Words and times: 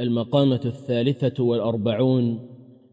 المقامة 0.00 0.60
الثالثة 0.64 1.44
والأربعون 1.44 2.38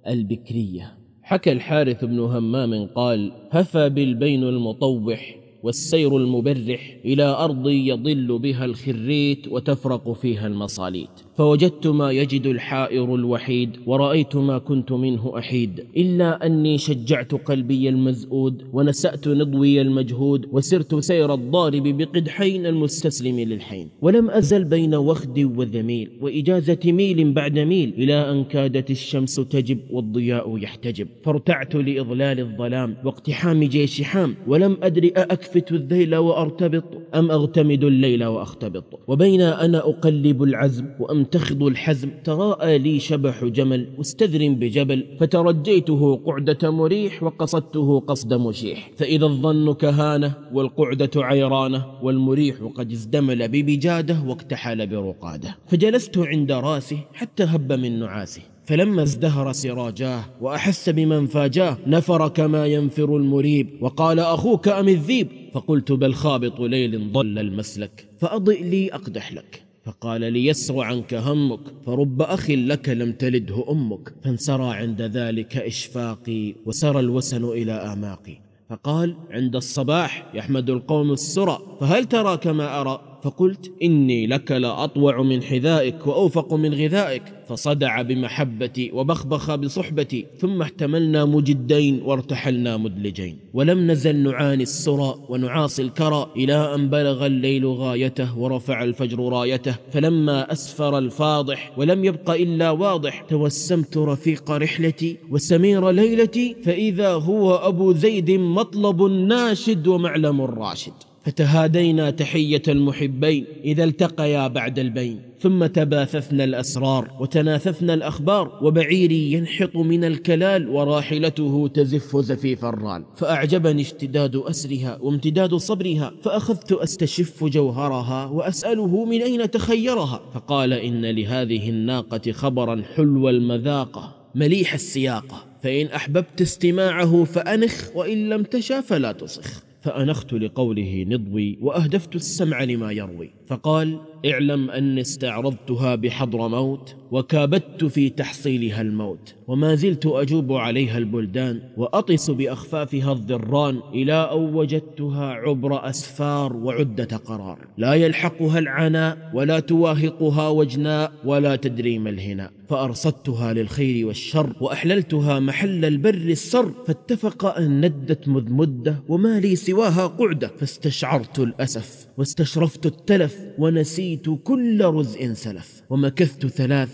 البكرية. 0.08 0.98
حكى 1.22 1.52
الحارث 1.52 2.06
بن 2.06 2.20
همام 2.20 2.88
قال 2.96 3.32
هفى 3.52 3.90
بالبين 3.90 4.44
المطوح 4.44 5.40
والسير 5.64 6.18
المبرح 6.18 6.98
إلى 7.06 7.24
أرض 7.24 7.68
يضل 7.68 8.40
بها 8.40 8.66
الخريت 8.66 9.48
وتفرق 9.48 10.12
فيها 10.12 10.48
المصاليت. 10.48 11.27
فوجدت 11.38 11.88
ما 11.88 12.12
يجد 12.12 12.46
الحائر 12.46 13.16
الوحيد 13.16 13.70
ورأيت 13.86 14.36
ما 14.36 14.58
كنت 14.58 14.92
منه 14.92 15.38
أحيد. 15.38 15.86
إلا 15.98 16.46
أني 16.46 16.78
شجعت 16.78 17.36
قلبي 17.36 17.90
المزؤود 17.90 18.64
ونسأت 18.74 19.28
نضوي 19.28 19.82
المجهود 19.82 20.48
وسرت 20.52 20.96
سير 21.00 21.34
الضارب 21.34 21.84
بقدحين 21.84 22.66
المستسلم 22.66 23.40
للحين. 23.40 23.90
ولم 24.02 24.30
أزل 24.30 24.64
بين 24.64 24.96
وخد 24.96 25.40
وذميل 25.40 26.10
وإجازة 26.22 26.80
ميل 26.86 27.34
بعد 27.34 27.60
ميل 27.60 27.94
إلى 27.98 28.32
أن 28.32 28.44
كادت 28.44 28.92
الشمس 28.92 29.36
تجب 29.36 29.80
والضياء 29.92 30.58
يحتجب. 30.58 31.08
فارتعت 31.24 31.76
لإضلال 31.76 32.40
الظلام 32.40 32.96
واقتحام 33.06 33.64
جيش 33.64 34.02
حام 34.02 34.36
ولم 34.48 34.78
أدر 34.84 35.12
أأكفت 35.18 35.72
الذيل 35.72 36.16
وأرتبط 36.16 36.84
أم 37.16 37.32
أغتمد 37.32 37.84
الليل 37.84 38.26
وأختبط. 38.26 38.84
وبين 39.08 39.42
أنا 39.42 39.78
أقلب 39.78 40.44
العزم 40.44 40.86
وأم 41.00 41.27
ينتخض 41.28 41.64
الحزم 41.64 42.10
تراءى 42.24 42.78
لي 42.78 43.00
شبح 43.00 43.46
جمل 43.46 43.88
مستذر 43.98 44.50
بجبل 44.50 45.06
فترجيته 45.20 46.16
قعدة 46.26 46.72
مريح 46.72 47.24
وقصدته 47.24 48.00
قصد 48.00 48.34
مشيح. 48.34 48.92
فإذا 48.98 49.26
الظن 49.26 49.74
كهانة 49.74 50.34
والقعدة 50.54 51.10
عيرانة 51.16 51.86
والمريح 52.04 52.56
قد 52.76 52.92
ازدمل 52.92 53.48
ببجادة 53.48 54.24
واكتحل 54.28 54.88
برقادة. 54.88 55.58
فجلست 55.68 56.18
عند 56.18 56.52
راسه 56.52 57.00
حتى 57.14 57.44
هب 57.44 57.74
من 57.74 58.00
نعاسه. 58.00 58.42
فلما 58.66 59.04
ازدهر 59.04 59.52
سراجاه 59.52 60.24
وأحس 60.42 60.90
بمن 60.90 61.26
فاجاه 61.26 61.78
نفر 61.88 62.28
كما 62.28 62.66
ينفر 62.66 63.18
المريب 63.18 63.70
وقال 63.82 64.20
أخوك 64.20 64.68
أم 64.68 64.88
الذيب؟ 64.88 65.28
فقلت 65.54 65.92
بل 65.92 66.14
خابط 66.14 66.60
ليل 66.60 67.12
ضل 67.12 67.40
المسلك 67.40 68.08
فأضئ 68.20 68.64
لي 68.64 68.94
أقدح 68.94 69.34
لك. 69.34 69.67
فقال 69.88 70.34
ليسر 70.34 70.82
عنك 70.82 71.14
همك 71.14 71.60
فرب 71.86 72.22
أخ 72.22 72.50
لك 72.50 72.90
لم 72.90 73.12
تلده 73.12 73.66
أمك 73.72 74.14
فانسرى 74.24 74.76
عند 74.76 75.02
ذلك 75.02 75.58
إشفاقي 75.58 76.56
وسرى 76.66 77.00
الوسن 77.00 77.46
إلى 77.46 77.72
آماقي 77.72 78.38
فقال 78.70 79.16
عند 79.32 79.56
الصباح 79.56 80.26
يحمد 80.34 80.70
القوم 80.70 81.12
السرى 81.12 81.60
فهل 81.80 82.06
ترى 82.06 82.38
كما 82.38 82.82
أرى؟ 82.82 83.17
فقلت 83.24 83.72
إني 83.84 84.28
لك 84.28 84.52
لأطوع 84.52 85.22
من 85.22 85.42
حذائك 85.44 86.08
وأوفق 86.08 86.54
من 86.54 86.74
غذائك. 86.74 87.24
فصدع 87.48 88.02
بمحبتي 88.02 88.92
وبخبخ 88.94 89.56
بصحبتي 89.56 90.26
ثم 90.40 90.62
احتملنا 90.62 91.26
مجدين 91.26 92.02
وارتحلنا 92.06 92.78
مدلجين. 92.78 93.38
ولم 93.54 93.92
نزل 93.92 94.16
نعاني 94.16 94.64
السرى 94.64 95.16
ونعاصي 95.30 95.82
الكرى 95.82 96.32
إلى 96.36 96.76
أن 96.76 96.90
بلغ 96.90 97.26
الليل 97.26 97.66
غايته 97.66 98.38
ورفع 98.38 98.84
الفجر 98.84 99.20
رايته. 99.20 99.76
فلما 99.92 100.52
أسفر 100.52 100.98
الفاضح 100.98 101.72
ولم 101.78 102.06
يبق 102.06 102.30
إلا 102.30 102.70
واضح 102.70 103.22
توسمت 103.22 103.98
رفيق 103.98 104.52
رحلتي 104.52 105.18
وسمير 105.32 105.90
ليلتي. 105.90 106.56
فإذا 106.64 107.14
هو 107.14 107.56
أبو 107.56 107.94
زيد 107.94 108.32
مطلب 108.32 109.02
ناشد 109.02 109.88
ومعلم 109.88 110.42
راشد. 110.42 110.94
فتهادينا 111.28 112.10
تحية 112.10 112.62
المحبين 112.68 113.46
إذا 113.64 113.84
التقيا 113.84 114.48
بعد 114.48 114.80
البين. 114.80 115.22
ثم 115.40 115.66
تباثثنا 115.66 116.44
الأسرار 116.44 117.12
وتناثفنا 117.20 117.94
الأخبار 117.94 118.60
وبعيري 118.62 119.32
ينحط 119.32 119.76
من 119.76 120.04
الكلال 120.04 120.70
وراحلته 120.70 121.70
تزف 121.74 122.18
زفيف 122.18 122.66
الرال. 122.66 123.04
فأعجبني 123.16 123.82
اشتداد 123.82 124.36
أسرها 124.36 125.00
وامتداد 125.02 125.56
صبرها 125.56 126.14
فأخذت 126.24 126.72
أستشف 126.72 127.44
جوهرها 127.44 128.26
وأسأله 128.26 129.06
من 129.06 129.22
أين 129.22 129.52
تخيرها. 129.52 130.22
فقال 130.34 130.74
إن 130.74 131.06
لهذه 131.06 131.70
الناقة 131.70 132.32
خبرا 132.32 132.84
حلو 132.96 133.30
المذاقة 133.30 134.16
مليح 134.36 134.74
السياقة 134.74 135.46
فإن 135.64 135.86
أحببت 135.88 136.42
استماعه 136.42 137.24
فأنخ 137.24 137.96
وإن 137.96 138.30
لم 138.30 138.44
تشا 138.44 138.82
فلا 138.82 139.12
تصخ. 139.12 139.67
فأنخت 139.88 140.34
لقوله 140.34 141.06
نضوي 141.08 141.58
وأهدفت 141.62 142.16
السمع 142.16 142.64
لما 142.64 142.92
يروي. 142.92 143.30
فقال 143.48 144.00
اعلم 144.26 144.72
أني 144.72 145.02
استعرضتها 145.02 145.96
بحضر 145.96 146.48
موت 146.48 146.96
وكابدت 147.12 147.86
في 147.86 148.10
تحصيلها 148.10 148.82
الموت 148.82 149.36
وما 149.48 149.76
زلت 149.76 150.06
أجوب 150.06 150.54
عليها 150.54 150.98
البلدان 150.98 151.62
وأطس 151.78 152.32
بأخفافها 152.32 153.12
الضران 153.12 153.80
إلى 153.94 154.14
أن 154.14 154.56
وجدتها 154.56 155.26
عبر 155.26 155.90
أسفار 155.90 156.56
وعدة 156.56 157.18
قرار. 157.18 157.68
لا 157.78 157.94
يلحقها 157.94 158.60
العناء 158.60 159.32
ولا 159.34 159.60
تواهقها 159.60 160.50
وجناء 160.50 161.12
ولا 161.26 161.56
تدري 161.56 162.00
ما 162.00 162.10
الهناء 162.10 162.52
فأرصدتها 162.70 163.54
للخير 163.54 164.08
والشر 164.08 164.54
وأحللتها 164.62 165.40
محل 165.40 165.86
البر 165.86 166.14
السر 166.16 166.72
فاتفق 166.88 167.46
أن 167.46 167.86
ندت 167.86 168.28
مذ 168.28 168.52
مدة 168.52 169.04
وما 169.10 169.40
لي 169.40 169.56
سواها 169.56 170.08
قعدة. 170.08 170.52
فاستشعرت 170.58 171.40
الأسف 171.40 172.08
واستشرفت 172.18 172.86
التلف 172.86 173.40
ونسيت 173.58 174.26
كل 174.44 174.86
رزء 174.86 175.34
سلف. 175.34 175.84
ومكثت 175.90 176.46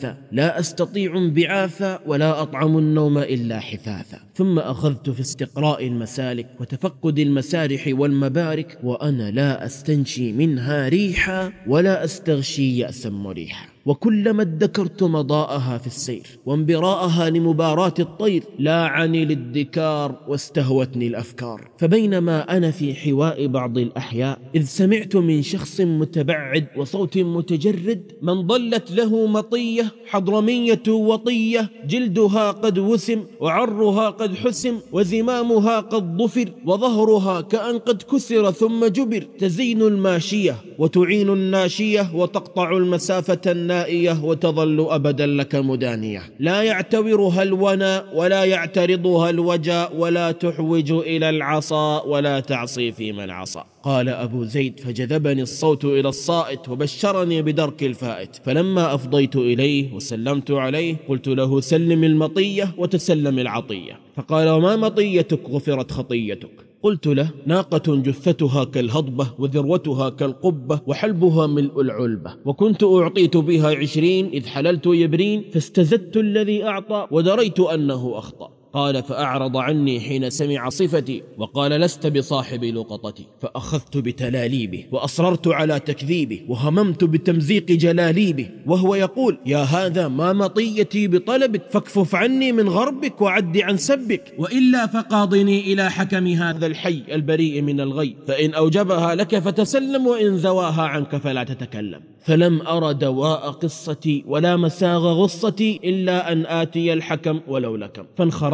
ثلاثة 0.03 0.17
لا 0.31 0.59
أستطيع 0.59 1.17
انبعاثا 1.17 1.99
ولا 2.05 2.41
أطعم 2.41 2.77
النوم 2.77 3.17
إلا 3.17 3.59
حثاثا 3.59 4.19
ثم 4.35 4.59
أخذت 4.59 5.09
في 5.09 5.21
استقراء 5.21 5.87
المسالك 5.87 6.47
وتفقد 6.59 7.19
المسارح 7.19 7.87
والمبارك 7.87 8.79
وأنا 8.83 9.31
لا 9.31 9.65
أستنشي 9.65 10.31
منها 10.31 10.89
ريحا 10.89 11.51
ولا 11.67 12.03
أستغشي 12.03 12.77
يأسا 12.77 13.09
مريحا. 13.09 13.72
وكلما 13.85 14.41
ادكرت 14.41 15.03
مضاءها 15.03 15.77
في 15.77 15.87
السير 15.87 16.27
وانبراءها 16.45 17.29
لمباراة 17.29 17.93
الطير 17.99 18.43
لاعني 18.59 19.25
للدكار 19.25 20.15
واستهوتني 20.27 21.07
الأفكار. 21.07 21.69
فبينما 21.77 22.57
أنا 22.57 22.71
في 22.71 22.93
حواء 22.95 23.47
بعض 23.47 23.77
الأحياء 23.77 24.39
إذ 24.55 24.63
سمعت 24.63 25.15
من 25.15 25.41
شخص 25.41 25.81
متبعد 25.81 26.67
وصوت 26.77 27.17
متجرد 27.17 28.11
من 28.21 28.47
ضلت 28.47 28.91
له 28.91 29.27
مطية 29.27 29.91
حضرمية 30.07 30.83
وطية 30.87 31.69
جلدها 31.87 32.51
قد 32.51 32.79
وسم 32.79 33.23
وعرها 33.39 34.09
قد 34.09 34.35
حسم 34.35 34.79
وزمامها 34.91 35.79
قد 35.79 36.17
ضفر 36.17 36.49
وظهرها 36.65 37.41
كأن 37.41 37.77
قد 37.77 38.01
كسر 38.01 38.51
ثم 38.51 38.85
جبر 38.85 39.27
تزين 39.39 39.81
الماشية 39.81 40.55
وتعين 40.79 41.29
الناشية 41.29 42.15
وتقطع 42.15 42.77
المسافة 42.77 43.41
النائية 43.73 44.23
وتظل 44.23 44.87
أبدا 44.89 45.25
لك 45.25 45.55
مدانية. 45.55 46.21
لا 46.39 46.63
يعتورها 46.63 47.43
الونا 47.43 48.05
ولا 48.13 48.43
يعترضها 48.43 49.29
الوجاء 49.29 49.95
ولا 49.95 50.31
تحوج 50.31 50.91
إلى 50.91 51.29
العصا 51.29 52.03
ولا 52.03 52.39
تعصي 52.39 52.91
في 52.91 53.11
من 53.11 53.29
عصى 53.29 53.63
قال 53.83 54.09
أبو 54.09 54.43
زيد 54.43 54.79
فجذبني 54.79 55.41
الصوت 55.41 55.85
إلى 55.85 56.09
الصائت 56.09 56.69
وبشرني 56.69 57.41
بدرك 57.41 57.83
الفائت. 57.83 58.35
فلما 58.45 58.93
أفضيت 58.95 59.35
إليه 59.35 59.93
وسلمت 59.93 60.51
عليه 60.51 60.95
قلت 61.07 61.27
له 61.27 61.61
سلم 61.61 62.03
المطية 62.03 62.75
وتسلم 62.77 63.39
العطية. 63.39 63.99
فقال 64.15 64.49
وما 64.49 64.75
مطيتك؟ 64.75 65.49
غفرت 65.49 65.91
خطيتك. 65.91 66.72
قلت 66.83 67.07
له 67.07 67.29
ناقة 67.45 67.95
جثتها 67.95 68.63
كالهضبة 68.63 69.27
وذروتها 69.39 70.09
كالقبة 70.09 70.81
وحلبها 70.87 71.47
ملء 71.47 71.81
العلبة 71.81 72.35
وكنت 72.45 72.83
أعطيت 72.83 73.37
بها 73.37 73.75
عشرين 73.75 74.25
إذ 74.25 74.45
حللت 74.45 74.85
يبرين 74.85 75.49
فاستزدت 75.53 76.17
الذي 76.17 76.63
أعطى 76.63 77.07
ودريت 77.11 77.59
أنه 77.59 78.17
أخطأ. 78.17 78.62
قال 78.73 79.03
فأعرض 79.03 79.57
عني 79.57 79.99
حين 79.99 80.29
سمع 80.29 80.69
صفتي 80.69 81.23
وقال 81.37 81.71
لست 81.71 82.07
بصاحب 82.07 82.63
لقطتي. 82.63 83.25
فأخذت 83.41 83.97
بتلاليبه 83.97 84.85
وأصررت 84.91 85.47
على 85.47 85.79
تكذيبه 85.79 86.41
وهممت 86.47 87.03
بتمزيق 87.03 87.65
جلاليبه 87.65 88.49
وهو 88.65 88.95
يقول 88.95 89.37
يا 89.45 89.57
هذا 89.57 90.07
ما 90.07 90.33
مطيتي 90.33 91.07
بطلبك 91.07 91.61
فاكفف 91.71 92.15
عني 92.15 92.51
من 92.51 92.69
غربك 92.69 93.21
وعد 93.21 93.57
عن 93.57 93.77
سبك. 93.77 94.33
وإلا 94.37 94.87
فقاضني 94.87 95.73
إلى 95.73 95.91
حكم 95.91 96.27
هذا 96.27 96.65
الحي 96.65 97.03
البريء 97.11 97.61
من 97.61 97.81
الغي 97.81 98.15
فإن 98.27 98.53
أوجبها 98.53 99.15
لك 99.15 99.39
فتسلم 99.39 100.07
وإن 100.07 100.37
زواها 100.37 100.81
عنك 100.81 101.15
فلا 101.15 101.43
تتكلم. 101.43 102.01
فلم 102.25 102.61
أر 102.67 102.91
دواء 102.91 103.51
قصتي 103.51 104.23
ولا 104.27 104.57
مساغ 104.57 105.07
غصتي 105.07 105.79
إلا 105.83 106.31
أن 106.31 106.45
آتي 106.45 106.93
الحكم 106.93 107.39
ولو 107.47 107.75
لكم. 107.75 108.03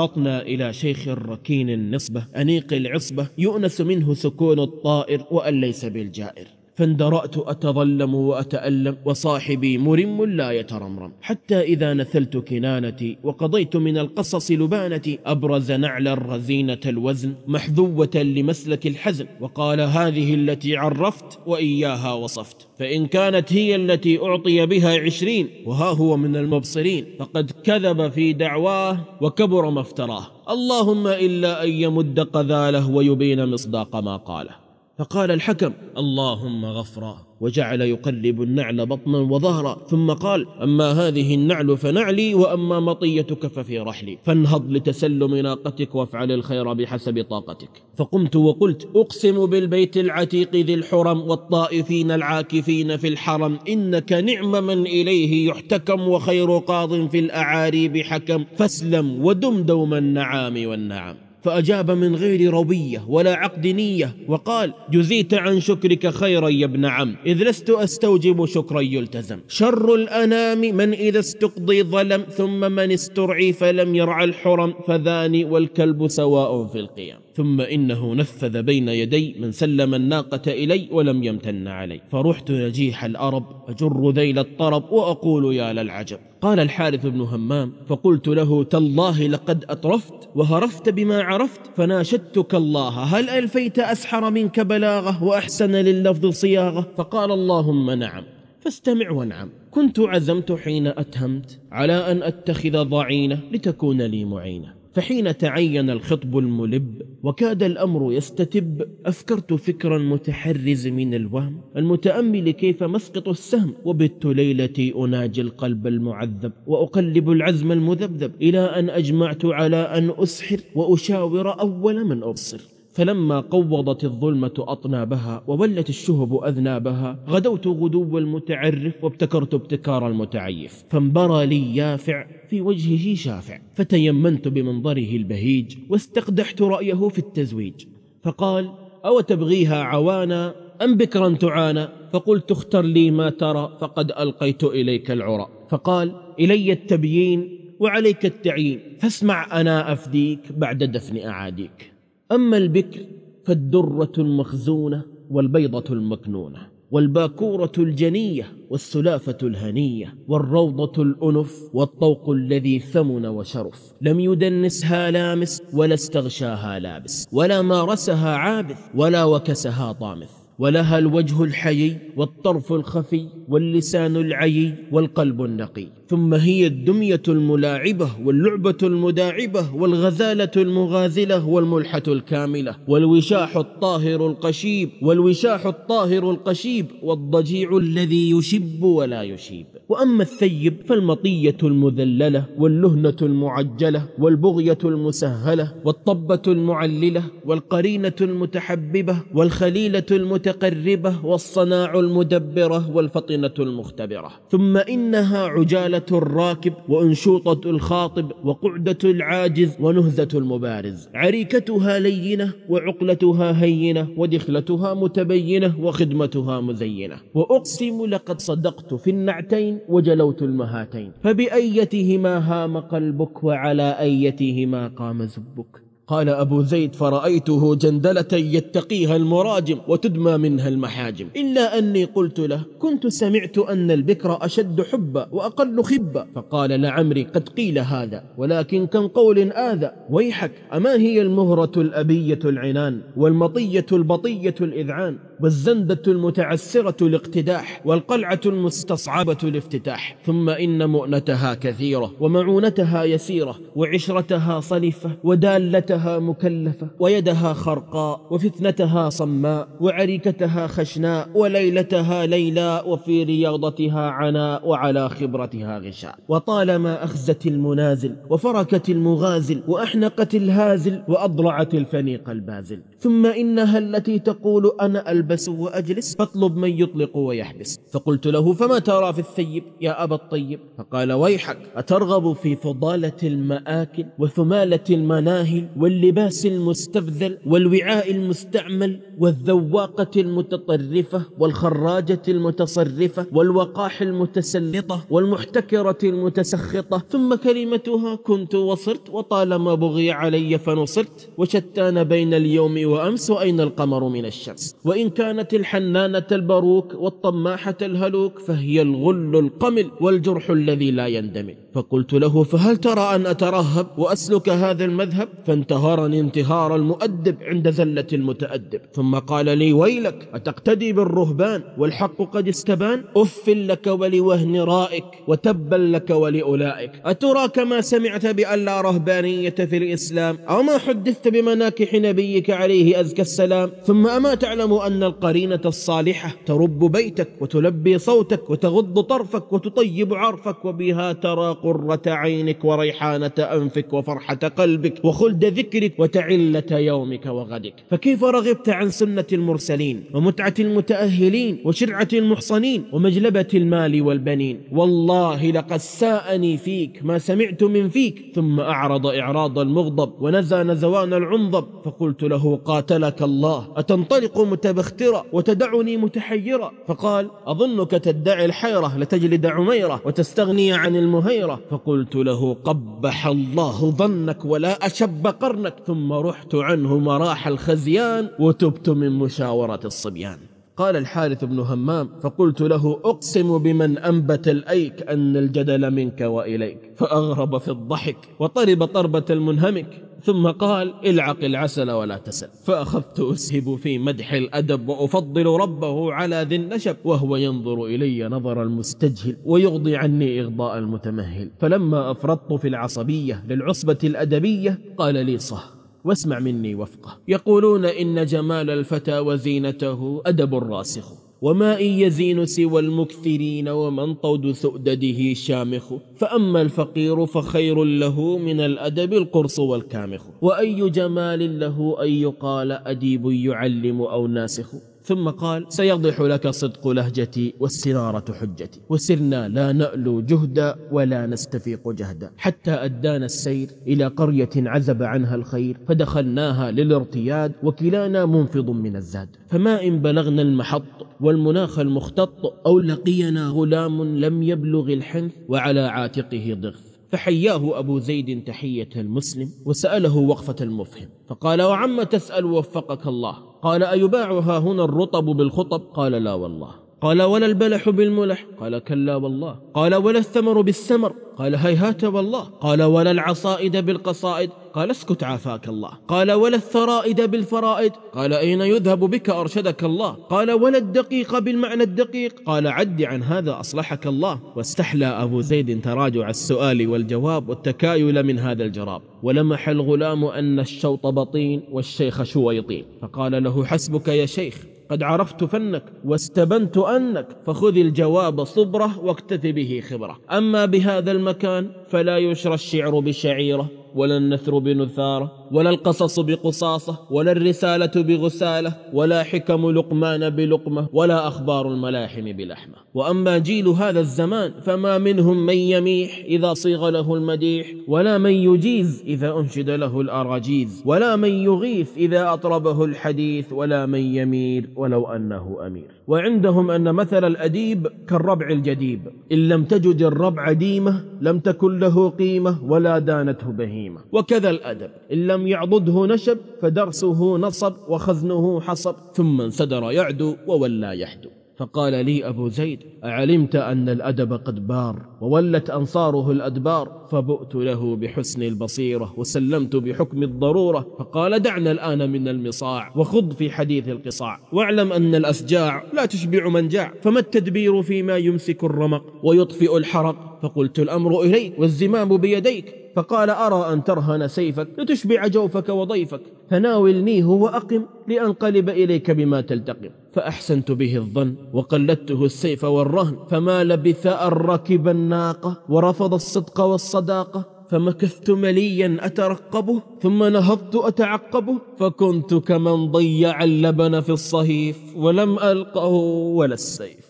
فانخرطنا 0.09 0.41
إلى 0.41 0.73
شيخ 0.73 1.07
ركين 1.07 1.69
النصبة 1.69 2.25
أنيق 2.35 2.73
العصبة 2.73 3.27
يؤنس 3.37 3.81
منه 3.81 4.13
سكون 4.13 4.59
الطائر 4.59 5.25
وأن 5.31 5.61
ليس 5.61 5.85
بالجائر. 5.85 6.58
فاندرأت 6.79 7.37
أتظلم 7.37 8.15
وأتألم 8.15 8.97
وصاحبي 9.05 9.77
مرم 9.77 10.25
لا 10.25 10.51
يترمرم. 10.51 11.11
حتى 11.21 11.61
إذا 11.61 11.93
نثلت 11.93 12.37
كنانتي 12.37 13.17
وقضيت 13.23 13.75
من 13.75 13.97
القصص 13.97 14.51
لبانتي 14.51 15.19
أبرز 15.25 15.71
نعل 15.71 16.07
الرزينة 16.07 16.79
الوزن 16.85 17.33
محذوة 17.47 18.15
لمسلك 18.15 18.87
الحزن. 18.87 19.25
وقال 19.41 19.81
هذه 19.81 20.33
التي 20.33 20.77
عرفت 20.77 21.39
وإياها 21.47 22.13
وصفت 22.13 22.67
فإن 22.79 23.07
كانت 23.07 23.53
هي 23.53 23.75
التي 23.75 24.19
أعطي 24.19 24.65
بها 24.65 24.99
عشرين 24.99 25.47
وها 25.65 25.89
هو 25.89 26.17
من 26.17 26.35
المبصرين. 26.35 27.05
فقد 27.19 27.51
كذب 27.51 28.11
في 28.11 28.33
دعواه 28.33 28.99
وكبر 29.21 29.69
ما 29.69 29.81
افتراه. 29.81 30.27
اللهم 30.49 31.07
إلا 31.07 31.63
أن 31.63 31.69
يمد 31.69 32.19
قذاله 32.19 32.89
ويبين 32.89 33.45
مصداق 33.45 33.95
ما 33.95 34.15
قاله. 34.17 34.68
فقال 34.99 35.31
الحكم 35.31 35.73
اللهم 35.97 36.65
غفرا. 36.65 37.25
وجعل 37.41 37.81
يقلب 37.81 38.41
النعل 38.41 38.85
بطنا 38.85 39.17
وظهرا 39.17 39.77
ثم 39.87 40.11
قال 40.11 40.47
أما 40.63 40.91
هذه 40.91 41.35
النعل 41.35 41.77
فنعلي 41.77 42.33
وأما 42.33 42.79
مطيتك 42.79 43.47
ففي 43.47 43.79
رحلي. 43.79 44.17
فانهض 44.23 44.71
لتسلم 44.71 45.35
ناقتك 45.35 45.95
وافعل 45.95 46.31
الخير 46.31 46.73
بحسب 46.73 47.25
طاقتك. 47.29 47.69
فقمت 47.97 48.35
وقلت 48.35 48.89
أقسم 48.95 49.45
بالبيت 49.45 49.97
العتيق 49.97 50.55
ذي 50.55 50.73
الحرم 50.73 51.21
والطائفين 51.21 52.11
العاكفين 52.11 52.97
في 52.97 53.07
الحرم 53.07 53.59
إنك 53.69 54.13
نعم 54.13 54.51
من 54.51 54.87
إليه 54.87 55.49
يحتكم 55.49 56.07
وخير 56.07 56.57
قاض 56.57 57.09
في 57.09 57.19
الأعاريب 57.19 57.97
حكم. 57.97 58.45
فاسلم 58.57 59.25
ودم 59.25 59.61
دوم 59.61 59.93
النعام 59.93 60.67
والنعم. 60.67 61.28
فأجاب 61.43 61.91
من 61.91 62.15
غير 62.15 62.51
روية 62.51 63.05
ولا 63.07 63.33
عقد 63.33 63.67
نية 63.67 64.15
وقال 64.27 64.73
جزيت 64.91 65.33
عن 65.33 65.59
شكرك 65.59 66.09
خيرا 66.09 66.49
يا 66.49 66.65
ابن 66.65 66.85
عم 66.85 67.15
إذ 67.25 67.43
لست 67.43 67.69
أستوجب 67.69 68.45
شكرا 68.45 68.81
يلتزم. 68.81 69.39
شر 69.47 69.95
الأنام 69.95 70.59
من 70.59 70.93
إذا 70.93 71.19
استقضي 71.19 71.83
ظلم 71.83 72.21
ثم 72.21 72.71
من 72.71 72.91
استرعي 72.91 73.53
فلم 73.53 73.95
يرعى 73.95 74.25
الحرم 74.25 74.73
فذاني 74.87 75.45
والكلب 75.45 76.07
سواء 76.07 76.67
في 76.67 76.79
القيام. 76.79 77.19
ثم 77.35 77.61
إنه 77.61 78.15
نفذ 78.15 78.61
بين 78.61 78.89
يدي 78.89 79.35
من 79.39 79.51
سلم 79.51 79.95
الناقة 79.95 80.51
إلي 80.51 80.87
ولم 80.91 81.23
يمتن 81.23 81.67
علي. 81.67 82.01
فرحت 82.11 82.51
نجيح 82.51 83.03
الأرب 83.03 83.45
أجر 83.69 84.09
ذيل 84.09 84.39
الطرب 84.39 84.91
وأقول 84.91 85.55
يا 85.55 85.73
للعجب. 85.73 86.19
قال 86.41 86.59
الحارث 86.59 87.05
بن 87.05 87.21
همام 87.21 87.73
فقلت 87.87 88.27
له 88.27 88.63
تالله 88.63 89.27
لقد 89.27 89.65
أطرفت 89.69 90.29
وهرفت 90.35 90.89
بما 90.89 91.23
عرفت 91.23 91.61
فناشدتك 91.77 92.55
الله. 92.55 92.89
هل 92.89 93.29
ألفيت 93.29 93.79
أسحر 93.79 94.29
منك 94.29 94.59
بلاغة 94.59 95.23
وأحسن 95.23 95.71
لللفظ 95.71 96.25
صياغة؟ 96.25 96.87
فقال 96.97 97.31
اللهم 97.31 97.91
نعم. 97.91 98.23
فاستمع 98.59 99.11
وانعم. 99.11 99.49
كنت 99.71 99.99
عزمت 99.99 100.51
حين 100.51 100.87
أتهمت 100.87 101.59
على 101.71 102.11
أن 102.11 102.23
أتخذ 102.23 102.83
ضعينة 102.83 103.39
لتكون 103.51 104.01
لي 104.01 104.25
معينة. 104.25 104.78
فحين 104.93 105.37
تعين 105.37 105.89
الخطب 105.89 106.37
الملب 106.37 107.01
وكاد 107.23 107.63
الأمر 107.63 108.13
يستتب 108.13 108.87
أفكرت 109.05 109.53
فكرا 109.53 109.97
متحرز 109.97 110.87
من 110.87 111.13
الوهم 111.13 111.61
المتأمل 111.77 112.51
كيف 112.51 112.83
مسقط 112.83 113.29
السهم 113.29 113.73
وبت 113.85 114.25
ليلتي 114.25 114.93
أناجي 114.97 115.41
القلب 115.41 115.87
المعذب 115.87 116.51
وأقلب 116.67 117.29
العزم 117.29 117.71
المذبذب 117.71 118.31
إلى 118.41 118.59
أن 118.59 118.89
أجمعت 118.89 119.45
على 119.45 119.77
أن 119.77 120.13
أسحر 120.17 120.59
وأشاور 120.75 121.59
أول 121.59 122.05
من 122.05 122.23
أبصر. 122.23 122.78
فلما 122.93 123.39
قوضت 123.39 124.03
الظلمة 124.03 124.53
أطنابها 124.57 125.43
وولت 125.47 125.89
الشهب 125.89 126.43
أذنابها 126.43 127.19
غدوت 127.29 127.67
غدو 127.67 128.17
المتعرف 128.17 129.03
وابتكرت 129.03 129.53
ابتكار 129.53 130.07
المتعيف. 130.07 130.83
فانبرى 130.89 131.45
لي 131.45 131.75
يافع 131.75 132.25
في 132.49 132.61
وجهه 132.61 133.15
شافع 133.15 133.59
فتيمنت 133.73 134.47
بمنظره 134.47 135.15
البهيج 135.15 135.77
واستقدحت 135.89 136.61
رأيه 136.61 137.09
في 137.09 137.19
التزويج. 137.19 137.85
فقال 138.23 138.71
أو 139.05 139.19
تبغيها 139.19 139.83
عوانا 139.83 140.55
أم 140.81 140.95
بكرا 140.95 141.29
تعانى 141.29 141.87
فقلت 142.13 142.51
اختر 142.51 142.81
لي 142.81 143.11
ما 143.11 143.29
ترى 143.29 143.77
فقد 143.81 144.11
ألقيت 144.11 144.63
إليك 144.63 145.11
العرى. 145.11 145.47
فقال 145.69 146.15
إلي 146.39 146.71
التبيين 146.71 147.59
وعليك 147.79 148.25
التعيين 148.25 148.79
فاسمع 148.99 149.61
أنا 149.61 149.93
أفديك 149.93 150.51
بعد 150.51 150.83
دفن 150.83 151.17
أعاديك. 151.17 151.98
أما 152.31 152.57
البكر 152.57 153.05
فالدرة 153.45 154.11
المخزونة 154.17 155.03
والبيضة 155.29 155.93
المكنونة 155.93 156.59
والباكورة 156.91 157.71
الجنية 157.77 158.47
والسلافة 158.69 159.37
الهنية 159.43 160.15
والروضة 160.27 161.03
الأنف 161.03 161.69
والطوق 161.73 162.29
الذي 162.29 162.79
ثمن 162.79 163.25
وشرف 163.25 163.93
لم 164.01 164.19
يدنسها 164.19 165.11
لامس 165.11 165.61
ولا 165.73 165.93
استغشاها 165.93 166.79
لابس 166.79 167.27
ولا 167.31 167.61
مارسها 167.61 168.35
عابث 168.35 168.79
ولا 168.95 169.23
وكسها 169.23 169.91
طامث 169.91 170.38
ولها 170.59 170.97
الوجه 170.97 171.43
الحيي 171.43 171.97
والطرف 172.17 172.73
الخفي 172.73 173.25
واللسان 173.49 174.15
العيي 174.15 174.75
والقلب 174.91 175.43
النقي. 175.43 175.87
ثم 176.07 176.33
هي 176.33 176.67
الدمية 176.67 177.21
الملاعبة 177.27 178.09
واللعبة 178.23 178.77
المداعبة 178.83 179.75
والغزالة 179.75 180.51
المغازلة 180.57 181.47
والملحة 181.47 182.03
الكاملة. 182.07 182.75
والوشاح 182.87 183.57
الطاهر 183.57 184.27
القشيب 184.27 184.89
والوشاح 185.01 185.65
الطاهر 185.65 186.31
القشيب 186.31 186.85
والضجيع 187.03 187.77
الذي 187.77 188.31
يشب 188.31 188.83
ولا 188.83 189.23
يشيب. 189.23 189.65
وأما 189.89 190.23
الثيب 190.23 190.73
فالمطية 190.85 191.57
المذللة 191.63 192.45
واللهنة 192.57 193.15
المعجلة 193.21 194.05
والبغية 194.19 194.77
المسهلة 194.85 195.73
والطبة 195.85 196.41
المعللة 196.47 197.23
والقرينة 197.45 198.13
المتحببة 198.21 199.17
والخليلة 199.33 200.05
المتقربة 200.49 201.25
والصناع 201.25 201.99
المدبرة 201.99 202.95
والفطنة 202.95 203.53
المختبرة. 203.59 204.31
ثم 204.49 204.77
إنها 204.77 205.47
عجالة 205.47 206.05
الراكب 206.11 206.73
وأنشوطة 206.89 207.69
الخاطب 207.69 208.31
وقعدة 208.43 208.97
العاجز 209.03 209.77
ونهزة 209.79 210.27
المبارز. 210.33 211.09
عريكتها 211.13 211.99
لينة 211.99 212.53
وعقلتها 212.69 213.63
هينة 213.63 214.07
ودخلتها 214.17 214.93
متبينة 214.93 215.79
وخدمتها 215.79 216.61
مزينة. 216.61 217.15
وأقسم 217.33 218.05
لقد 218.05 218.39
صدقت 218.39 218.93
في 218.93 219.09
النعتين 219.09 219.79
وجلوت 219.89 220.41
المهاتين. 220.41 221.11
فبأيتهما 221.23 222.37
هام 222.37 222.77
قلبك 222.77 223.43
وعلى 223.43 223.99
أيتهما 223.99 224.87
قام 224.87 225.25
زبك. 225.25 225.88
قال 226.09 226.29
أبو 226.29 226.61
زيد 226.61 226.95
فرأيته 226.95 227.75
جندلة 227.75 228.27
يتقيها 228.33 229.15
المراجم 229.15 229.77
وتدمى 229.87 230.37
منها 230.37 230.67
المحاجم. 230.67 231.27
إلا 231.35 231.79
أني 231.79 232.03
قلت 232.03 232.39
له 232.39 232.61
كنت 232.79 233.07
سمعت 233.07 233.57
أن 233.57 233.91
البكر 233.91 234.37
أشد 234.41 234.81
حبا 234.81 235.27
وأقل 235.31 235.83
خبا. 235.83 236.27
فقال 236.35 236.81
لعمري 236.81 237.23
قد 237.23 237.49
قيل 237.49 237.79
هذا 237.79 238.23
ولكن 238.37 238.87
كم 238.87 239.07
قول 239.07 239.51
آذى. 239.51 239.91
ويحك 240.09 240.51
أما 240.73 240.93
هي 240.93 241.21
المهرة 241.21 241.81
الأبية 241.81 242.39
العنان 242.45 243.01
والمطية 243.17 243.85
البطية 243.91 244.55
الإذعان 244.61 245.17
والزندة 245.41 246.01
المتعسرة 246.07 247.07
الاقتداح 247.07 247.81
والقلعة 247.85 248.39
المستصعبة 248.45 249.37
الافتتاح 249.43 250.17
ثم 250.25 250.49
إن 250.49 250.89
مؤنتها 250.89 251.53
كثيرة 251.53 252.11
ومعونتها 252.19 253.03
يسيرة 253.03 253.59
وعشرتها 253.75 254.59
صلفة 254.59 255.11
ودالتها 255.23 255.98
مكلفة 256.07 256.87
ويدها 256.99 257.53
خرقاء 257.53 258.21
وفتنتها 258.31 259.09
صماء 259.09 259.67
وعريكتها 259.81 260.67
خشناء 260.67 261.29
وليلتها 261.35 262.25
ليلاء 262.25 262.89
وفي 262.89 263.23
رياضتها 263.23 264.09
عناء 264.09 264.67
وعلى 264.67 265.09
خبرتها 265.09 265.79
غشاء. 265.79 266.15
وطالما 266.27 267.03
أخزت 267.03 267.47
المنازل 267.47 268.15
وفركت 268.29 268.89
المغازل 268.89 269.63
وأحنقت 269.67 270.35
الهازل 270.35 271.03
وأضرعت 271.07 271.73
الفنيق 271.73 272.29
البازل. 272.29 272.81
ثم 272.99 273.25
إنها 273.25 273.77
التي 273.77 274.19
تقول 274.19 274.71
أنا 274.81 275.11
ألبس 275.11 275.49
وأجلس 275.49 276.15
فاطلب 276.15 276.57
من 276.57 276.69
يطلق 276.69 277.17
ويحبس. 277.17 277.79
فقلت 277.91 278.27
له 278.27 278.53
فما 278.53 278.79
ترى 278.79 279.13
في 279.13 279.19
الثيب 279.19 279.63
يا 279.81 280.03
أبا 280.03 280.15
الطيب؟ 280.15 280.59
فقال 280.77 281.13
ويحك 281.13 281.57
أترغب 281.75 282.33
في 282.33 282.55
فضالة 282.55 283.17
المآكل 283.23 284.05
وثمالة 284.19 284.83
المناهل 284.89 285.69
واللباس 285.89 286.45
المستبذل 286.45 287.37
والوعاء 287.45 288.11
المستعمل 288.11 288.99
والذواقة 289.19 290.21
المتطرفة 290.21 291.21
والخراجة 291.39 292.21
المتصرفة 292.27 293.25
والوقاح 293.31 294.01
المتسلطة 294.01 295.05
والمحتكرة 295.09 295.97
المتسخطة. 296.03 297.03
ثم 297.09 297.35
كلمتها 297.35 298.15
كنت 298.15 298.55
وصرت 298.55 299.09
وطالما 299.09 299.75
بغي 299.75 300.11
علي 300.11 300.57
فنصرت 300.59 301.29
وشتان 301.37 302.03
بين 302.03 302.33
اليوم 302.33 302.75
وأمس 302.91 303.29
وأين 303.29 303.59
القمر 303.61 304.09
من 304.09 304.25
الشمس. 304.25 304.75
وإن 304.85 305.09
كانت 305.09 305.53
الحنانة 305.53 306.27
البروك 306.31 306.93
والطماحة 306.93 307.77
الهلوك 307.81 308.39
فهي 308.39 308.81
الغل 308.81 309.35
القمل 309.35 309.91
والجرح 310.01 310.49
الذي 310.49 310.91
لا 310.91 311.07
يندمل. 311.07 311.55
فقلت 311.73 312.13
له 312.13 312.43
فهل 312.43 312.77
ترى 312.77 313.15
أن 313.15 313.25
أترهب 313.25 313.87
وأسلك 313.97 314.49
هذا 314.49 314.85
المذهب؟ 314.85 315.29
فانتهرني 315.47 316.19
انتهار 316.19 316.75
المؤدب 316.75 317.35
عند 317.41 317.69
زلة 317.69 318.07
المتأدب. 318.13 318.81
ثم 318.93 319.15
قال 319.15 319.57
لي 319.57 319.73
ويلك 319.73 320.29
أتقتدي 320.33 320.93
بالرهبان 320.93 321.63
والحق 321.77 322.17
قد 322.33 322.47
استبان؟ 322.47 323.03
أف 323.17 323.49
لك 323.49 323.87
ولوهن 323.87 324.59
رائك 324.59 325.05
وتبا 325.27 325.75
لك 325.75 326.09
ولأولئك. 326.09 326.91
أتراك 327.05 327.47
ما 327.47 327.81
سمعت 327.81 328.25
بأن 328.25 328.65
لا 328.65 328.81
رهبانية 328.81 329.49
في 329.49 329.77
الإسلام؟ 329.77 330.37
أو 330.49 330.63
ما 330.63 330.77
حدثت 330.77 331.27
بمناكح 331.27 331.93
نبيك 331.93 332.49
عليه 332.49 332.99
أزكى 332.99 333.21
السلام؟ 333.21 333.71
ثم 333.85 334.07
أما 334.07 334.35
تعلم 334.35 334.73
أن 334.73 335.03
القرينة 335.03 335.61
الصالحة 335.65 336.35
ترب 336.45 336.91
بيتك 336.91 337.29
وتلبي 337.41 337.99
صوتك 337.99 338.49
وتغض 338.49 338.99
طرفك 338.99 339.53
وتطيب 339.53 340.13
عرفك 340.13 340.65
وبها 340.65 341.13
ترى 341.13 341.58
قرة 341.63 342.01
عينك 342.07 342.65
وريحانة 342.65 343.31
أنفك 343.39 343.93
وفرحة 343.93 344.35
قلبك 344.35 345.05
وخلد 345.05 345.45
ذكرك 345.45 345.93
وتعلة 345.99 346.71
يومك 346.71 347.25
وغدك. 347.25 347.73
فكيف 347.91 348.23
رغبت 348.23 348.69
عن 348.69 348.89
سنة 348.89 349.25
المرسلين 349.33 350.03
ومتعة 350.13 350.53
المتأهلين 350.59 351.53
وشرعة 351.65 352.07
المحصنين 352.13 352.83
ومجلبة 352.93 353.51
المال 353.53 354.01
والبنين؟ 354.01 354.55
والله 354.71 355.51
لقد 355.51 355.77
ساءني 355.77 356.57
فيك 356.57 356.93
ما 357.03 357.17
سمعت 357.17 357.63
من 357.63 357.89
فيك 357.89 358.31
ثم 358.35 358.59
أعرض 358.59 359.05
إعراض 359.07 359.59
المغضب 359.59 360.11
ونزى 360.21 360.63
نزوان 360.63 361.13
العنضب 361.13 361.65
فقلت 361.85 362.23
له 362.23 362.59
قاتلك 362.65 363.21
الله 363.21 363.67
أتنطلق 363.77 364.35
متبخترا 364.39 365.25
وتدعني 365.33 365.97
متحيرا 365.97 366.71
فقال 366.87 367.25
أظنك 367.45 367.91
تدعي 367.91 368.45
الحيرة 368.45 368.97
لتجلد 368.97 369.45
عميرة 369.45 370.01
وتستغني 370.05 370.73
عن 370.73 370.95
المهيرة. 370.95 371.48
فقلت 371.55 372.15
له 372.15 372.53
قبح 372.53 373.27
الله 373.27 373.91
ظنك 373.91 374.45
ولا 374.45 374.85
أشب 374.85 375.27
قرنك 375.27 375.75
ثم 375.87 376.13
رحت 376.13 376.55
عنه 376.55 376.97
مراح 376.97 377.47
الخزيان 377.47 378.29
وتبت 378.39 378.89
من 378.89 379.09
مشاورة 379.09 379.79
الصبيان. 379.85 380.48
قال 380.79 380.95
الحارث 380.95 381.45
بن 381.45 381.59
همام 381.59 382.09
فقلت 382.21 382.61
له 382.61 382.99
أقسم 383.05 383.57
بمن 383.57 383.97
أنبت 383.97 384.47
الأيك 384.47 385.09
أن 385.09 385.37
الجدل 385.37 385.91
منك 385.91 386.21
وإليك 386.21 386.91
فأغرب 386.95 387.57
في 387.57 387.71
الضحك 387.71 388.17
وطرب 388.39 388.85
طربة 388.85 389.25
المنهمك 389.29 390.03
ثم 390.23 390.47
قال 390.47 390.93
العق 391.05 391.43
العسل 391.43 391.91
ولا 391.91 392.17
تسل 392.17 392.47
فأخذت 392.63 393.19
أسهب 393.19 393.75
في 393.75 393.97
مدح 393.97 394.33
الأدب 394.33 394.89
وأفضل 394.89 395.45
ربه 395.45 396.13
على 396.13 396.45
ذي 396.49 396.55
النشب 396.55 396.95
وهو 397.03 397.35
ينظر 397.35 397.85
إلي 397.85 398.27
نظر 398.27 398.63
المستجهل 398.63 399.37
ويغضي 399.45 399.95
عني 399.95 400.41
إغضاء 400.41 400.77
المتمهل 400.77 401.51
فلما 401.59 402.11
أفرطت 402.11 402.53
في 402.53 402.67
العصبية 402.67 403.43
للعصبة 403.47 403.97
الأدبية 404.03 404.79
قال 404.97 405.25
لي 405.25 405.37
صه 405.37 405.78
واسمع 406.09 406.39
مني 406.39 406.75
وفقه. 406.75 407.17
يقولون 407.27 407.85
إن 407.85 408.25
جمال 408.25 408.69
الفتى 408.69 409.19
وزينته 409.19 410.21
أدب 410.25 410.55
راسخ 410.55 411.13
وما 411.41 411.79
إن 411.79 411.85
يزين 411.85 412.45
سوى 412.45 412.81
المكثرين 412.81 413.69
ومن 413.69 414.13
طود 414.13 414.51
سؤدده 414.51 415.33
شامخ. 415.33 415.93
فأما 416.17 416.61
الفقير 416.61 417.25
فخير 417.25 417.83
له 417.83 418.37
من 418.37 418.59
الأدب 418.59 419.13
القرص 419.13 419.59
والكامخ. 419.59 420.23
وأي 420.41 420.89
جمال 420.89 421.59
له 421.59 421.95
أن 422.03 422.11
يقال 422.11 422.71
أديب 422.71 423.31
يعلم 423.31 424.01
أو 424.01 424.27
ناسخ. 424.27 424.73
ثم 425.09 425.29
قال 425.29 425.65
سيضح 425.69 426.21
لك 426.21 426.47
صدق 426.47 426.87
لهجتي 426.87 427.53
والسرارة 427.59 428.33
حجتي 428.33 428.81
وسرنا 428.89 429.47
لا 429.47 429.71
نألو 429.71 430.21
جهدا 430.21 430.75
ولا 430.91 431.25
نستفيق 431.25 431.89
جهدا 431.89 432.31
حتى 432.37 432.71
أدانا 432.71 433.25
السير 433.25 433.69
إلى 433.87 434.07
قرية 434.07 434.49
عزب 434.55 435.03
عنها 435.03 435.35
الخير 435.35 435.77
فدخلناها 435.87 436.71
للارتياد 436.71 437.51
وكلانا 437.63 438.25
منفض 438.25 438.69
من 438.69 438.95
الزاد 438.95 439.29
فما 439.47 439.83
إن 439.83 440.01
بلغنا 440.01 440.41
المحط 440.41 440.83
والمناخ 441.21 441.79
المختط 441.79 442.65
أو 442.65 442.79
لقينا 442.79 443.47
غلام 443.47 444.03
لم 444.03 444.43
يبلغ 444.43 444.93
الحنث 444.93 445.33
وعلى 445.47 445.81
عاتقه 445.81 446.57
ضغث. 446.61 446.89
فحياه 447.11 447.79
أبو 447.79 447.99
زيد 447.99 448.43
تحية 448.43 448.89
المسلم 448.95 449.49
وسأله 449.65 450.17
وقفة 450.17 450.55
المفهم 450.61 451.09
فقال 451.29 451.61
وعم 451.61 452.03
تسأل 452.03 452.45
وفقك 452.45 453.07
الله؟ 453.07 453.48
قال 453.61 453.83
أيباع 453.83 454.31
ها 454.31 454.57
هنا 454.57 454.83
الرطب 454.83 455.25
بالخطب؟ 455.25 455.81
قال 455.93 456.11
لا 456.11 456.33
والله. 456.33 456.88
قال 457.01 457.21
ولا 457.21 457.45
البلح 457.45 457.89
بالملح. 457.89 458.45
قال 458.59 458.77
كلا 458.77 459.15
والله. 459.15 459.55
قال 459.73 459.95
ولا 459.95 460.19
الثمر 460.19 460.61
بالسمر 460.61 461.13
قال 461.37 461.55
هيهات 461.55 462.03
والله. 462.03 462.43
قال 462.43 462.83
ولا 462.83 463.11
العصائد 463.11 463.77
بالقصائد. 463.77 464.49
قال 464.73 464.91
اسكت 464.91 465.23
عافاك 465.23 465.67
الله. 465.67 465.91
قال 466.07 466.31
ولا 466.31 466.55
الثرائد 466.55 467.21
بالفرائد. 467.21 467.91
قال 468.13 468.33
أين 468.33 468.61
يذهب 468.61 468.99
بك 468.99 469.29
أرشدك 469.29 469.83
الله؟ 469.83 470.11
قال 470.29 470.51
ولا 470.51 470.77
الدقيق 470.77 471.39
بالمعنى 471.39 471.83
الدقيق. 471.83 472.41
قال 472.45 472.67
عد 472.67 473.01
عن 473.01 473.23
هذا 473.23 473.59
أصلحك 473.59 474.07
الله. 474.07 474.39
واستحلى 474.55 475.05
أبو 475.05 475.41
زيد 475.41 475.81
تراجع 475.81 476.29
السؤال 476.29 476.87
والجواب 476.87 477.49
والتكايل 477.49 478.23
من 478.23 478.39
هذا 478.39 478.63
الجراب. 478.63 479.01
ولمح 479.23 479.69
الغلام 479.69 480.25
أن 480.25 480.59
الشوط 480.59 481.07
بطين 481.07 481.63
والشيخ 481.71 482.23
شويطين. 482.23 482.85
فقال 483.01 483.43
له 483.43 483.65
حسبك 483.65 484.07
يا 484.07 484.25
شيخ. 484.25 484.55
قد 484.89 485.03
عرفت 485.03 485.43
فنك 485.43 485.83
واستبنت 486.05 486.77
أنك 486.77 487.27
فخذ 487.45 487.77
الجواب 487.77 488.43
صبرة 488.43 488.99
واكتف 489.05 489.45
به 489.45 489.81
خبرة. 489.89 490.19
أما 490.31 490.65
بهذا 490.65 491.11
المكان 491.11 491.71
فلا 491.89 492.17
يشرى 492.17 492.53
الشعر 492.53 492.99
بشعيرة 492.99 493.69
ولا 493.95 494.17
النثر 494.17 494.57
بنثارة 494.57 495.31
ولا 495.51 495.69
القصص 495.69 496.19
بقصاصة 496.19 496.99
ولا 497.11 497.31
الرسالة 497.31 497.91
بغسالة 497.95 498.73
ولا 498.93 499.23
حكم 499.23 499.71
لقمان 499.71 500.29
بلقمة 500.29 500.87
ولا 500.93 501.27
أخبار 501.27 501.67
الملاحم 501.67 502.31
بلحمة. 502.31 502.75
وأما 502.93 503.37
جيل 503.37 503.67
هذا 503.67 503.99
الزمان 503.99 504.51
فما 504.63 504.97
منهم 504.97 505.45
من 505.45 505.57
يميح 505.57 506.23
إذا 506.25 506.53
صيغ 506.53 506.89
له 506.89 507.15
المديح 507.15 507.67
ولا 507.87 508.17
من 508.17 508.31
يجيز 508.31 509.03
إذا 509.07 509.37
أنشد 509.37 509.69
له 509.69 510.01
الأراجيز 510.01 510.83
ولا 510.85 511.15
من 511.15 511.29
يغيث 511.29 511.97
إذا 511.97 512.33
أطربه 512.33 512.85
الحديث 512.85 513.53
ولا 513.53 513.85
من 513.85 513.99
يمير 513.99 514.69
ولو 514.75 515.07
أنه 515.07 515.57
أمير. 515.67 515.99
وعندهم 516.07 516.71
أن 516.71 516.95
مثل 516.95 517.27
الأديب 517.27 517.87
كالربع 518.07 518.49
الجديب 518.49 519.01
إن 519.31 519.47
لم 519.47 519.63
تجد 519.63 520.01
الربع 520.01 520.51
ديمة 520.51 521.03
لم 521.21 521.39
تكن 521.39 521.78
له 521.79 522.09
قيمة 522.09 522.63
ولا 522.63 522.99
دانته 522.99 523.51
بهيمة. 523.51 524.01
وكذا 524.11 524.49
الأدب. 524.49 524.89
إن 525.13 525.27
لم 525.27 525.47
يعضده 525.47 526.05
نشب 526.05 526.37
فدرسه 526.61 527.37
نصب 527.37 527.73
وخزنه 527.89 528.61
حصب 528.61 528.95
ثم 529.13 529.41
انسدر 529.41 529.91
يعدو 529.91 530.35
وولى 530.47 530.99
يحدو. 530.99 531.29
فقال 531.57 532.05
لي 532.05 532.27
أبو 532.27 532.49
زيد 532.49 532.79
أعلمت 533.03 533.55
أن 533.55 533.89
الأدب 533.89 534.33
قد 534.33 534.67
بار 534.67 535.05
وولت 535.21 535.69
أنصاره 535.69 536.31
الأدبار 536.31 537.07
فبؤت 537.11 537.55
له 537.55 537.95
بحسن 537.95 538.43
البصيرة 538.43 539.13
وسلمت 539.17 539.75
بحكم 539.75 540.23
الضرورة. 540.23 540.87
فقال 540.99 541.41
دعنا 541.41 541.71
الآن 541.71 542.09
من 542.09 542.27
المصاع 542.27 542.91
وخض 542.95 543.33
في 543.33 543.51
حديث 543.51 543.87
القصاع. 543.87 544.39
واعلم 544.53 544.93
أن 544.93 545.15
الأسجاع 545.15 545.83
لا 545.93 546.05
تشبع 546.05 546.49
من 546.49 546.67
جاع 546.67 546.93
فما 547.01 547.19
التدبير 547.19 547.81
فيما 547.81 548.17
يمسك 548.17 548.63
الرمق 548.63 549.03
ويطفئ 549.23 549.77
الحرق؟ 549.77 550.28
فقلت 550.41 550.79
الأمر 550.79 551.21
إليك 551.21 551.53
والزمام 551.59 552.17
بيديك. 552.17 552.75
فقال 552.95 553.29
أرى 553.29 553.73
أن 553.73 553.83
ترهن 553.83 554.27
سيفك 554.27 554.67
لتشبع 554.77 555.27
جوفك 555.27 555.69
وضيفك. 555.69 556.21
فناولنيه 556.49 557.25
وأقم 557.25 557.83
لأنقلب 558.07 558.69
إليك 558.69 559.11
بما 559.11 559.41
تلتقم. 559.41 559.89
فأحسنت 560.13 560.71
به 560.71 560.97
الظن 560.97 561.35
وقلدته 561.53 562.25
السيف 562.25 562.63
والرهن. 562.63 563.15
فما 563.29 563.63
لبث 563.63 564.07
أن 564.07 564.27
ركب 564.27 564.87
الناقة 564.87 565.57
ورفض 565.69 566.13
الصدق 566.13 566.61
والصداقة. 566.61 567.45
فمكثت 567.69 568.31
مليا 568.31 568.97
أترقبه 569.01 569.81
ثم 570.01 570.23
نهضت 570.23 570.75
أتعقبه. 570.75 571.57
فكنت 571.79 572.33
كمن 572.33 572.91
ضيع 572.91 573.43
اللبن 573.43 573.99
في 573.99 574.09
الصهيف 574.09 574.77
ولم 574.95 575.39
ألقه 575.39 575.87
ولا 575.87 576.53
السيف. 576.53 577.08